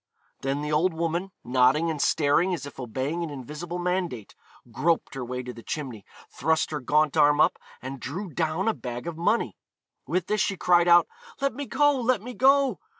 [0.41, 4.33] Then the old woman, nodding and staring as if obeying an invisible mandate,
[4.71, 8.73] groped her way to the chimney, thrust her gaunt arm up, and drew down a
[8.73, 9.59] bag of money.
[10.07, 11.07] With this she cried out,
[11.39, 11.93] 'Let me go!
[12.01, 12.79] let me go!'